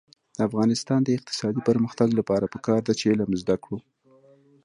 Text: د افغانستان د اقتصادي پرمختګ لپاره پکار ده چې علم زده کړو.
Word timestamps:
د 0.35 0.39
افغانستان 0.49 0.99
د 1.03 1.09
اقتصادي 1.17 1.61
پرمختګ 1.69 2.09
لپاره 2.19 2.45
پکار 2.53 2.79
ده 2.87 2.93
چې 2.99 3.05
علم 3.11 3.31
زده 3.41 3.55
کړو. 3.63 3.77